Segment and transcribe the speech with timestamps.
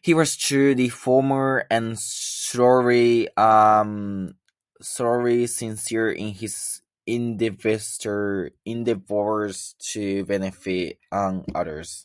[0.00, 3.26] He was a true reformer, and thoroughly
[5.60, 8.54] sincere in his endeavors to
[10.32, 11.90] benefit others.